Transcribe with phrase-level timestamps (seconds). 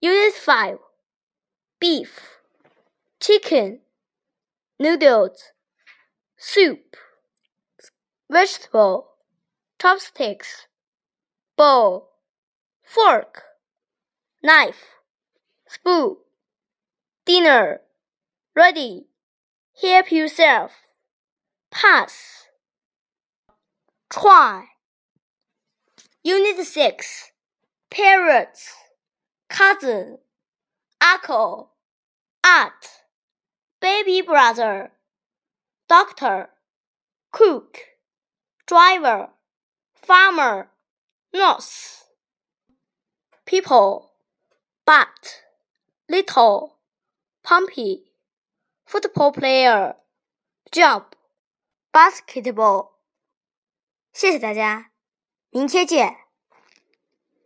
[0.00, 0.78] Unit 5
[1.78, 2.20] Beef,
[3.20, 3.80] chicken,
[4.78, 5.52] noodles,
[6.36, 6.96] soup,
[8.30, 9.08] vegetable,
[9.80, 10.66] chopsticks,
[11.56, 12.10] bowl,
[12.82, 13.42] fork,
[14.42, 14.96] knife,
[15.68, 16.16] spoon,
[17.24, 17.80] dinner,
[18.54, 19.06] ready,
[19.80, 20.72] help yourself,
[21.70, 22.46] pass,
[24.10, 24.64] try.
[26.24, 27.32] Unit 6
[27.89, 28.73] Parrots,
[29.49, 30.19] cousin,
[31.01, 31.71] uncle,
[32.43, 33.03] aunt,
[33.81, 34.91] baby brother,
[35.87, 36.49] doctor,
[37.31, 37.79] cook,
[38.65, 39.29] driver,
[39.93, 40.69] farmer,
[41.33, 42.05] nurse.
[43.45, 44.13] People,
[44.85, 45.41] but,
[46.07, 46.77] little,
[47.43, 48.11] pumpy,
[48.85, 49.95] football player,
[50.71, 51.15] jump,
[51.91, 52.91] basketball.
[54.13, 54.91] 谢谢大家，
[55.49, 56.17] 明天见。